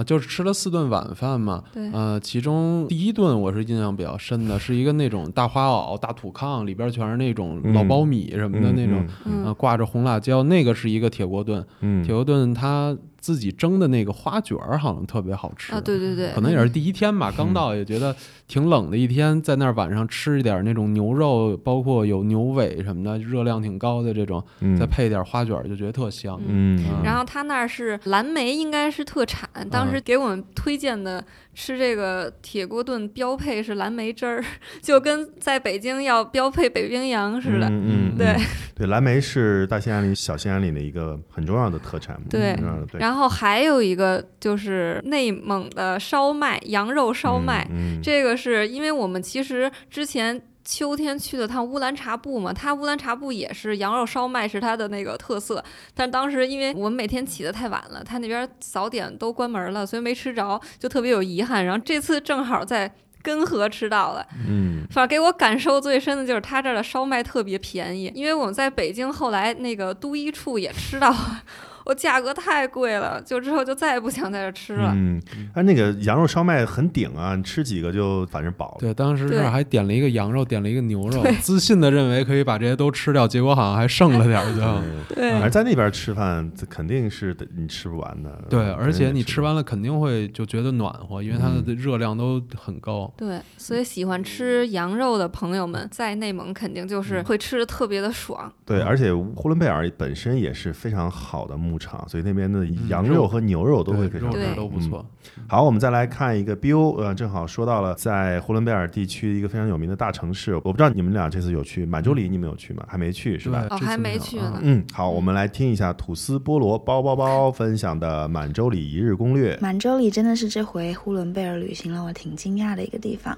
[0.00, 12.02] 啊，就是吃了四顿晚饭嘛，对呃，其中第一顿我是印象比较深的，是一个那种大花袄、大土炕，里边全是那种老苞米什么的嗯那种，嗯呃，挂着红辣椒，那个是一个铁锅炖，嗯。
[12.02, 15.72] 铁锅炖它自己蒸的那个花卷儿好像特别好吃。
[15.72, 18.14] 啊，对对对，可能也是第一天吧，刚到也觉得
[18.48, 24.76] 挺冷的一天，在那儿晚上吃一点那种牛肉，包括有牛尾什么的，热量挺高的这种，嗯。
[24.76, 26.40] 再配点花卷儿，就觉得特香。
[26.46, 26.82] 嗯。
[26.88, 29.48] 嗯然后他那儿是蓝莓，应该是特产。
[29.70, 31.22] 当时给我们推荐的
[31.54, 34.44] 吃这个铁锅炖，标配是蓝莓汁儿，
[34.80, 37.68] 就跟在北京要标配北冰洋似的。
[37.68, 42.20] 嗯嗯，对嗯对，蓝莓是大兴安岭、小兴安岭的一个很重要的特产。
[42.30, 42.54] 对
[42.98, 47.66] 然后还有一个就是内蒙的烧麦，羊肉烧麦。
[48.02, 55.62] 这个是因为我们其实之前秋天去了趟乌兰察布嘛，它乌兰察布也是羊肉烧麦是它的那个特色，
[55.94, 61.64] 但当时因为我们每天起得太晚了，它那边早点都关门了，所以没吃着，就特别有遗憾。
[61.64, 71.42] 然后这次正好在根河吃到了，嗯反正给我感受最深的就是他这儿的烧麦特别便宜，因为我们在北京后来那个都一处也吃到了。
[71.90, 74.92] 我价格太贵了，就之后就再也不想在这儿吃了。
[74.94, 75.20] 嗯，
[75.54, 78.76] 哎那个羊肉烧麦很顶啊，你吃几个就反正饱了。
[78.78, 84.60] 对，当时还点了一个羊肉，点了一个牛肉对，自信的认为可以把这些都吃掉，结果好像还剩了点儿就。
[85.16, 88.40] 对而在那边吃饭，这肯定是得你吃不完的。
[88.48, 93.12] 对，而且你吃吃完了肯定会就觉得暖和，因为它嗯的热量都很高。
[93.16, 98.52] 对，所以喜欢吃羊肉的朋友们，在内蒙肯定就是会吃的特别的爽。
[98.64, 104.34] 对，而且呼伦贝尔本身也是非常好的牧场，所以那边的羊肉肉和牛肉都会肉非常好。
[104.34, 105.04] 对质都不错。
[105.48, 112.84] 好，我们再来看一个 BO，呃，正好说到了在呼伦贝尔地区一个非常有名的大城市，我不知道你们俩这次有去满洲里，你们有去吗？
[112.86, 113.66] 还没去是吧？
[113.70, 119.58] 哦还没去呢嗯，好，我们来听一下吐司菠萝包包包分享的满洲里一日攻略。
[119.60, 123.36] 满洲里真的是这回呼伦贝尔旅行让我挺惊讶的一个地方，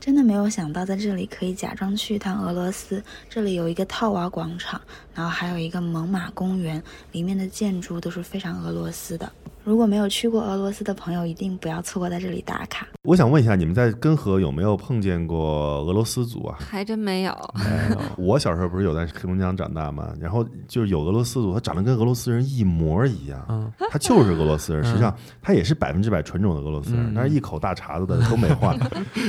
[0.00, 3.02] 真的没有想到在这里可以假装去一趟俄罗斯。
[3.28, 4.80] 这里有一个套娃广场，
[5.18, 9.28] 然后还有一个猛犸公园，里面的建筑都是非常俄罗斯的。
[9.64, 12.86] 如果没有去过俄罗斯的朋友，一定不要错过在这里打卡。
[13.02, 16.56] 我想问一下，你们在根河有没有碰见过俄罗斯族啊？
[16.58, 17.32] 还真没有。
[17.56, 28.74] 没有我小时候不是有在黑龙江长大吗，然后就是有俄罗斯族，他长得跟俄罗斯人一模一样，嗯，他就是俄罗斯人， 实际上他也是百分之百纯种的俄罗斯人嗯，但是一口大碴子的东北话。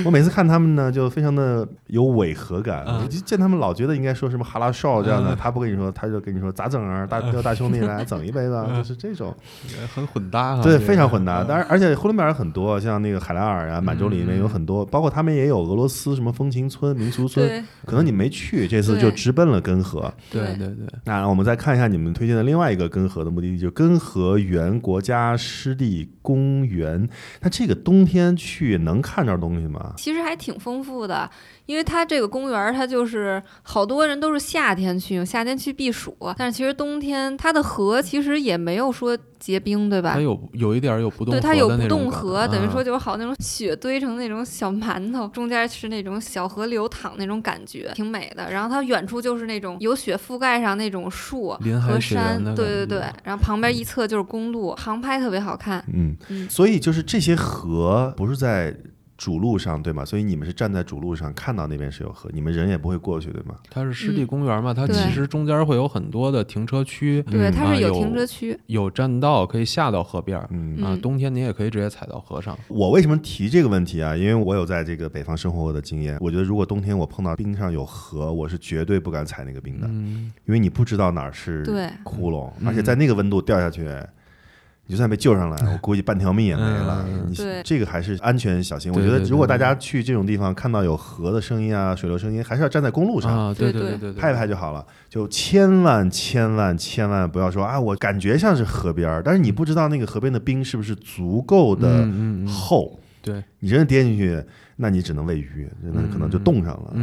[0.05, 9.35] 我每次看他们呢，就非常的有违和感，嗯我就见他们老觉得应该说什么哈拉少这样的，嗯他不跟你说，他就跟你说咋整啊， 大叫大兄弟来整一杯子，嗯 就是这种，
[9.95, 10.61] 很混搭哈。
[10.61, 11.43] 对，非常混搭。
[11.43, 20.13] 嗯当然，而且呼伦贝尔很多，像那个海拉尔啊、满洲里里面有很多，包括他们也有俄罗斯什么风情村、民俗村，可能你没去，这次就直奔了根河。
[20.29, 27.07] 对对对，那我们再看一下你们推荐的另外一个根河的目的地，就根河源国家湿地公园。
[27.41, 29.93] 那这个冬天去能看着东西吗？
[29.97, 31.29] 其实还挺丰富的，
[31.65, 40.21] 因为它这个公园，它就是好多人都是夏天去，夏天去避暑，但是其实冬天它的河其实也没有说结冰，对吧它？
[40.21, 48.51] 有有一点有不动对，它有不动河，等于啊说就是好那种雪堆成那种小馒头，中间是那种小河流淌那种感觉，挺美的。
[48.51, 51.49] 然后它远处就是那种有雪覆盖上那种树
[51.81, 53.03] 和山对对对。
[53.23, 55.83] 然后旁边一侧就是公路，航拍特别好看。
[55.93, 58.75] 嗯，嗯所以就是这些河不是在
[59.19, 60.05] 主路上对吗？
[60.05, 63.53] 所以你们是站在主路上看到那边是有河，你们人也不会过去对吗？
[63.69, 68.57] 它是湿地公园嘛，它其实中间会有很多的停车区，对，嗯它是有停车区。
[68.67, 72.57] 有栈道可以下到河边啊，嗯冬天你也可以直接踩到河上。
[72.69, 74.15] 我为什么提这个问题啊？
[74.15, 76.17] 因为我有在这个北方生活过的经验。
[76.21, 81.63] 我觉得如果冬天我碰到冰上有河，我是绝对不敢踩那个冰的，嗯，因为你不知道哪儿是
[82.03, 83.85] 窟窿，嗯而且在那个温度掉下去，
[84.89, 87.05] 你就算被救上来，我估计半条命也没了。
[87.07, 88.91] 嗯你对这个还是安全小心。
[88.91, 93.31] 我觉得如果大家去这种地方看到有河的声音啊、水流声音，还是要站在公路上。
[93.31, 102.09] 啊，对对对拍一拍就好了，就千万千万千万不要说啊，我感觉像是河边儿，但是你不知道那个河边的冰是不是足够的
[102.47, 104.43] 厚，对，你真的跌进去，
[104.77, 106.93] 那你只能喂鱼，真的可能就冻上了。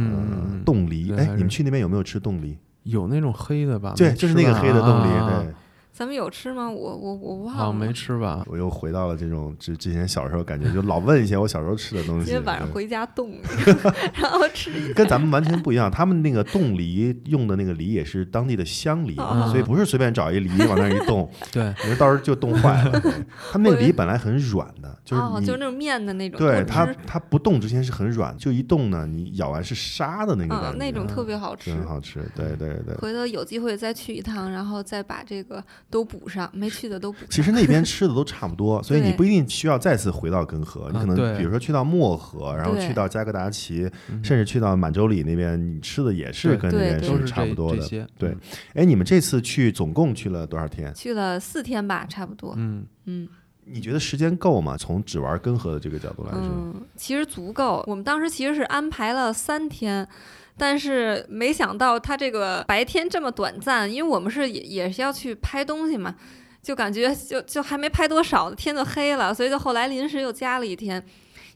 [0.65, 2.57] 冻梨，哎，你们去那边有没有吃冻梨？
[2.83, 3.93] 有那种黑的吧？
[3.95, 5.09] 对，就是那个黑的冻梨。
[5.13, 5.53] 啊对，
[5.97, 6.69] 咱们有吃吗？
[6.69, 7.51] 我我我忘了。
[7.53, 8.43] 好像没吃吧？
[8.45, 12.25] 我又回到了这种之之前小时候感觉，就老问一些我小时候吃的东西。
[12.25, 13.33] 今天晚上回家冻
[14.13, 22.91] 然后吃一跟咱们完全不一样，他们那个冻梨用的那个梨也是当地的香梨，哦所以不是随便找一梨往那儿一冻， 对，你说到时候就冻坏了。
[23.01, 23.11] 对
[23.51, 31.71] 他们那个梨本来很软的，就是哦，就是那种面的那种对它它不冻之前是很软，就一冻呢，你咬完是沙的那个感嗯，觉，那种特别好吃。
[31.73, 32.23] 很好吃。
[32.35, 32.93] 对对对。
[32.97, 37.27] 回头有机会再去一趟，然后再把这个都补上，没去的都补上。
[37.29, 47.77] 其实那边吃的都差不多，所以你不一定需要再次回到根河，你可能比如说去到漠河，然后去到加格达奇，嗯甚至去到满洲里那边，你吃的也是跟那边都是差不多的。
[47.77, 48.07] 这些。
[48.17, 48.35] 对，
[48.73, 50.93] 哎，你们这次去总共去了多少天？
[50.93, 52.53] 去了四天吧，差不多。
[52.57, 53.27] 嗯，嗯
[53.69, 54.75] 你觉得时间够吗？
[54.77, 57.83] 从只玩根河的这个角度来说，嗯，其实足够。
[57.87, 60.07] 我们当时其实是安排了三天。
[60.59, 66.15] 但是没想到他这个白天这么短暂，因为我们是也也是要去拍东西嘛，
[66.63, 71.05] 就感觉就 就还没拍多少，天就黑了，所以就后来临时又加了一天，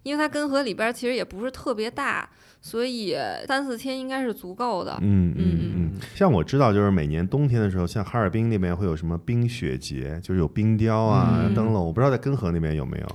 [0.04, 2.30] 因为它根河里边其实也不是特别大，
[2.62, 5.00] 所以三四天应该是足够的。
[5.02, 5.71] 嗯嗯嗯嗯，
[6.16, 13.08] 像我知道，就是每年冬天的时候，像哈尔滨那边会有什么冰雪节，就是有冰雕啊、嗯灯笼，我不知道在根河那边有没有。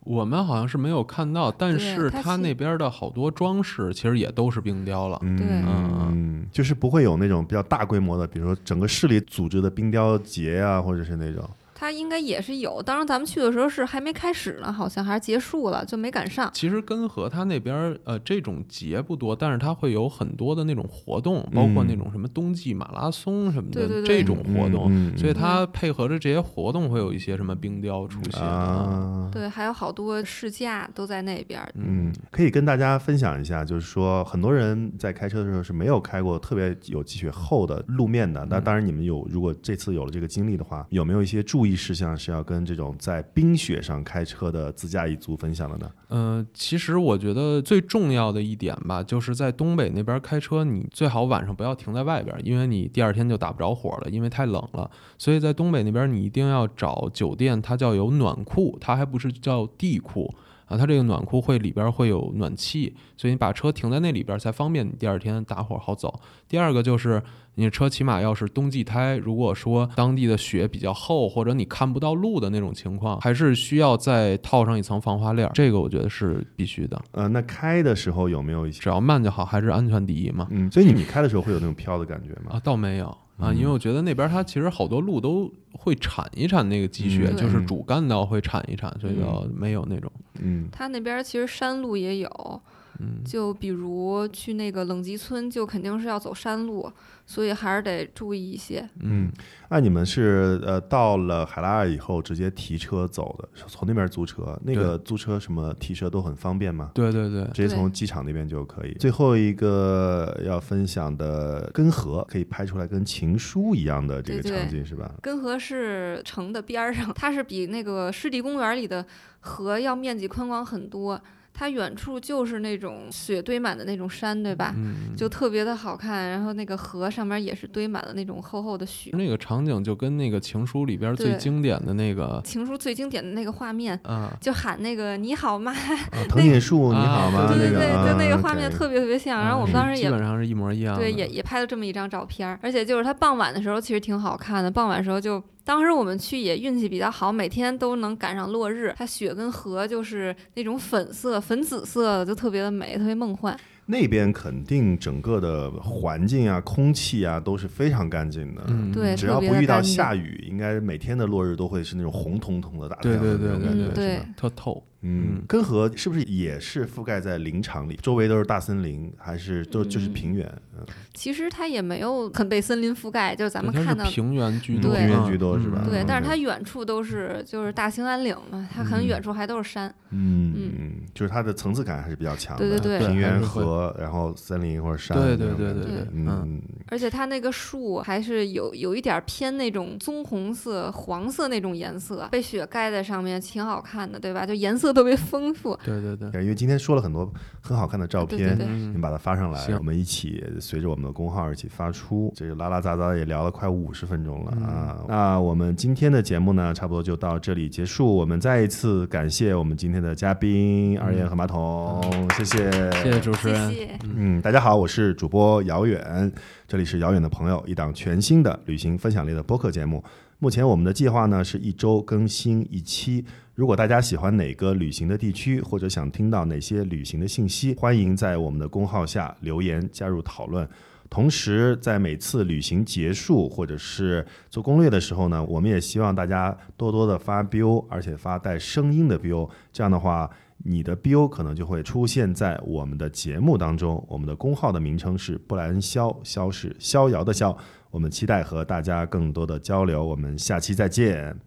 [0.00, 5.18] 我们好像是没有看到，但是它那边的好多装饰其实也都是冰雕了。
[5.22, 11.48] 嗯对嗯，就是不会有那种比较大规模的，比如说整个市里组织的冰雕节啊，或者是那种。
[11.74, 16.50] 它应该也是有，当时咱们去的时候是还没开始呢，好像还是结束了，就没赶上。
[16.54, 31.60] 其实根河它那边呃这种节不多，但是它会有很多的那种活动，包括那种什么冬季马拉松什么的对对对这种活动，所以它配合着这些活动会有一些什么冰雕出现啊，对，还有好多试驾都在那边。
[31.74, 38.46] 嗯，可以跟大家分享一下，就是说很多人在开车的时候是没有开过特别有积雪厚的路面的。
[38.48, 45.90] 那当然，你们有如果这次有了这个经历的话，有没有一些注注意事项是要跟这种在冰雪上开车的自驾一族分享的呢？
[46.10, 54.90] 嗯，其实我觉得最重要的一点吧，就是在东北那边开车，你最好晚上不要停在外边，因为你第二天就打不着火了，因为太冷了。
[55.16, 60.30] 所以在东北那边，你一定要找酒店，它叫有暖库，它还不是叫地库
[60.66, 66.20] 啊，它这个暖库会里边会有暖气，所以你把车停在那里边才方便你第二天打火好走。
[66.48, 67.22] 第二个就是
[67.56, 77.00] 你车起码要是冬季胎，如果说当地的雪比较厚，或者你看不到路的那种情况，还是需要再套上一层防滑链儿，这个我觉得是必须的。
[77.12, 78.80] 呃，那开的时候有没有一些？
[78.80, 80.48] 只要慢就好，还是安全第一嘛。
[80.50, 82.52] 嗯，所以你你开的时候会有那种飘的感觉吗？
[82.52, 90.10] 啊，倒没有啊，因为我觉得那边它其实好多路都会铲一铲那个积雪，嗯就是主干道会铲一铲，所以就没有那种。
[90.40, 90.68] 嗯。
[90.70, 92.62] 它那边儿其实山路也有，
[93.00, 96.90] 嗯，就比如去那个冷极村，就肯定是要走山路，
[97.26, 98.88] 所以还是得注意一些。
[99.00, 99.30] 嗯，
[99.68, 106.90] 那你们是呃到了海拉尔以后直接提车走的，从那边租车，那个租车什么提车都很方便吗？
[106.94, 108.94] 对对对，直接从机场那边就可以。
[108.94, 115.12] 最后一个要分享的根河，可以拍出来跟情书一样的这个对对场景是吧？
[115.20, 119.04] 根河是城的边儿上，它是比那个湿地公园里的
[119.40, 121.20] 河要面积宽广很多。
[121.56, 124.74] 它远处就是那种雪堆满的那种山，对吧？
[124.76, 126.28] 嗯，就特别的好看。
[126.30, 129.10] 然后那个河上面也是堆满了那种厚厚的雪。
[129.12, 135.72] 那个场景就跟那个《情书》里边最经典的那个情书最经典的那个画面，啊， 就喊那个你好吗？
[136.10, 137.46] 啊， 藤井树你好吗？
[137.46, 139.40] 啊对对对，那个就那个啊画面特别特别像。
[139.40, 140.98] 然后我们当时也基也本上是一模一样。
[140.98, 144.68] 对，也也拍了这么一张照片儿，而且就是它傍晚的时候其实挺好看的。
[144.70, 148.94] 傍晚的时候就，当时我们去也运气比较好，每天都能赶上落日。
[148.98, 153.58] 它雪跟河就是那种粉色、粉紫色的，就特别的美，特别梦幻。
[153.86, 158.62] 那边肯定整个的环境啊、空气啊都是非常干净的。
[158.68, 164.82] 嗯，对只要不遇到下雨，应该每天的落日都会是那种红彤彤的大太阳的对对对对那种感觉嗯对特透。
[165.06, 170.46] 嗯，根河是不是也是覆盖在林场里，周围都是大森林，还是都就是嗯平原？
[170.76, 174.04] 嗯，其实它也没有很被森林覆盖，就是咱们看到。
[174.06, 179.94] 平原居多，对平原嗯居多是吧嗯对，但是它远处都是就是大兴安岭嘛，它可能远处还都是山。
[180.16, 182.66] 嗯嗯，就是它的层次感还是比较强的。
[182.68, 185.16] 对对对平原河，然后森林或者山。
[185.18, 194.46] 对对对对对嗯，而且它那个树还是有有一点儿偏那种棕红色、黄色那种颜色，被雪盖在上面，挺好看的，对吧？
[194.46, 195.76] 就颜色特别丰富。
[195.84, 197.30] 对对对，因为今天说了很多
[197.60, 202.32] 很好看的照片，对对对嗯你把它发上来，我们一起随着我们的公号一起发出。
[202.36, 205.04] 这个拉拉杂杂也聊了快五十分钟了、嗯啊！
[205.08, 208.14] 那我们今天的节目呢，差不多就到这里结束。
[208.14, 212.00] 我们再一次感谢我们今天的嘉宾二燕和马桶，
[212.36, 213.74] 谢谢，谢谢主持谢人。
[213.74, 213.98] 谢。
[214.14, 216.32] 嗯，大家好，我是主播遥远，
[216.68, 220.02] 这里是遥远的朋友，一档全新的旅行分享类的播客节目。
[220.38, 223.24] 目前我们的计划呢是一周更新一期。
[223.54, 230.68] 如果大家喜欢哪个旅行的地区，或者想听到哪些旅行的信息，欢迎在我们的公号下留言加入讨论。
[231.08, 239.48] 同时，在每次旅行结束或者是做攻略的时候呢，我们也希望大家多多的发 BIO，而且发带声音的 BIO。
[239.72, 240.28] 这样的话，
[240.64, 244.04] 你的 BIO 可能就会出现在我们的节目当中。
[244.08, 247.56] 我们的公号的名称是布莱恩肖，肖是逍遥的逍。
[247.94, 251.38] 我们期待和大家更多的交流，我们下期再见。